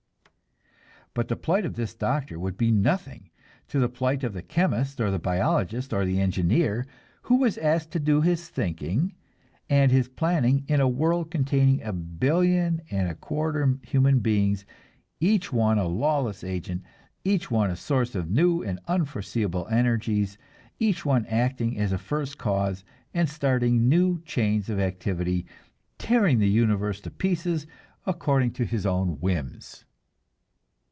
But 1.13 1.27
the 1.27 1.35
plight 1.35 1.65
of 1.65 1.73
this 1.73 1.93
doctor 1.93 2.39
would 2.39 2.55
be 2.57 2.71
nothing 2.71 3.31
to 3.67 3.79
the 3.79 3.89
plight 3.89 4.23
of 4.23 4.31
the 4.31 4.41
chemist 4.41 5.01
or 5.01 5.11
the 5.11 5.19
biologist 5.19 5.91
or 5.91 6.05
the 6.05 6.21
engineer 6.21 6.87
who 7.23 7.35
was 7.35 7.57
asked 7.57 7.91
to 7.91 7.99
do 7.99 8.21
his 8.21 8.47
thinking 8.47 9.13
and 9.69 9.91
his 9.91 10.07
planning 10.07 10.63
in 10.69 10.79
a 10.79 10.87
world 10.87 11.29
containing 11.29 11.83
a 11.83 11.91
billion 11.91 12.81
and 12.89 13.09
a 13.09 13.13
quarter 13.15 13.77
human 13.83 14.19
beings, 14.19 14.65
each 15.19 15.51
one 15.51 15.77
a 15.77 15.85
lawless 15.85 16.45
agent, 16.45 16.81
each 17.25 17.51
one 17.51 17.69
a 17.69 17.75
source 17.75 18.15
of 18.15 18.31
new 18.31 18.63
and 18.63 18.79
unforeseeable 18.87 19.67
energies, 19.67 20.37
each 20.79 21.05
one 21.05 21.25
acting 21.25 21.77
as 21.77 21.91
a 21.91 21.97
"first 21.97 22.37
cause," 22.37 22.85
and 23.13 23.27
starting 23.29 23.89
new 23.89 24.21
chains 24.21 24.69
of 24.69 24.79
activity, 24.79 25.45
tearing 25.97 26.39
the 26.39 26.47
universe 26.47 27.01
to 27.01 27.11
pieces 27.11 27.67
according 28.05 28.51
to 28.51 28.63
his 28.63 28.85
own 28.85 29.19
whims. 29.19 29.83